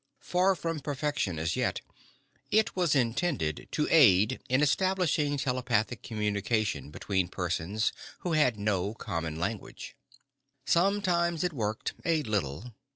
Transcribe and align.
Far 0.23 0.55
from 0.55 0.79
perfection 0.79 1.37
as 1.37 1.55
yet, 1.55 1.81
it 2.49 2.75
was 2.75 2.95
intended 2.95 3.67
to 3.73 3.87
aid 3.91 4.39
in 4.49 4.63
establishing 4.63 5.37
telepathic 5.37 6.01
communication 6.01 6.89
between 6.89 7.27
persons 7.27 7.93
who 8.21 8.31
had 8.33 8.57
no 8.57 8.95
common 8.95 9.37
language. 9.39 9.95
Sometimes 10.65 11.43
it 11.43 11.53
worked, 11.53 11.93
a 12.03 12.23
little. 12.23 12.73